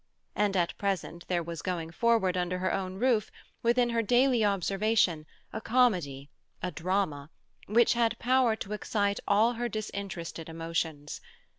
And 0.35 0.57
at 0.57 0.75
present 0.79 1.27
there 1.27 1.43
was 1.43 1.61
going 1.61 1.91
forward 1.91 2.35
under 2.35 2.57
her 2.57 2.73
own 2.73 2.95
roof, 2.95 3.29
within 3.61 3.91
her 3.91 4.01
daily 4.01 4.43
observation, 4.43 5.27
a 5.53 5.61
comedy, 5.61 6.27
a 6.63 6.71
drama, 6.71 7.29
which 7.67 7.93
had 7.93 8.17
power 8.17 8.55
to 8.55 8.73
excite 8.73 9.19
all 9.27 9.53
her 9.53 9.69
disinterested 9.69 10.49
emotions. 10.49 11.21